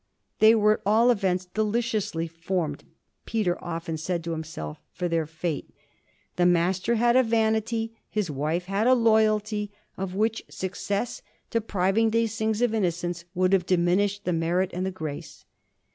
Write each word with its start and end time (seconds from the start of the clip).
They 0.39 0.55
were 0.55 0.77
at 0.79 0.81
all 0.83 1.11
events 1.11 1.45
deliciously 1.45 2.27
formed, 2.27 2.85
Peter 3.27 3.63
often 3.63 3.97
said 3.97 4.23
to 4.23 4.31
himself, 4.31 4.81
for 4.91 5.07
their 5.07 5.27
fate; 5.27 5.69
the 6.37 6.45
Master 6.47 6.95
had 6.95 7.15
a 7.15 7.21
vanity, 7.21 7.93
his 8.09 8.31
wife 8.31 8.65
had 8.65 8.87
a 8.87 8.95
loyalty, 8.95 9.69
of 9.97 10.15
which 10.15 10.43
success, 10.49 11.21
depriving 11.51 12.09
these 12.09 12.35
things 12.35 12.63
of 12.63 12.73
innocence, 12.73 13.25
would 13.35 13.53
have 13.53 13.67
diminished 13.67 14.25
the 14.25 14.33
merit 14.33 14.71
and 14.73 14.87
the 14.87 14.91
grace. 14.91 15.45